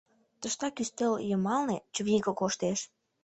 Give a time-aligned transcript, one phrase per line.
[0.41, 2.79] Тыштак, ӱстел йымалне, чывиге коштеш.